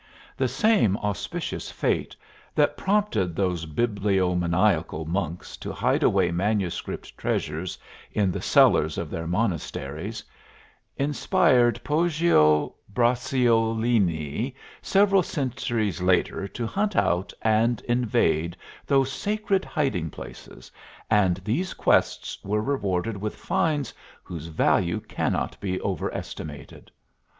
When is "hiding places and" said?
19.63-21.35